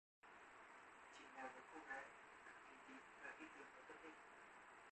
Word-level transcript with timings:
Trình 1.17 1.27
là 1.37 1.43
một 1.55 1.61
cô 1.73 1.79
gái 1.89 2.03
cực 2.45 2.53
kỳ 2.69 2.75
tín 2.87 2.97
và 3.23 3.29
tin 3.39 3.47
tưởng 3.55 3.67
vào 3.73 3.83
tâm 3.87 3.97
linh 4.03 4.13